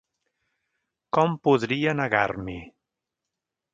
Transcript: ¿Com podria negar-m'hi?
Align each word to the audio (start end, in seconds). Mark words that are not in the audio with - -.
¿Com 1.17 1.37
podria 1.49 1.93
negar-m'hi? 1.99 2.59